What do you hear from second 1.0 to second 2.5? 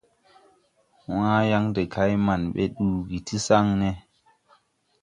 Wããyaŋ de kay man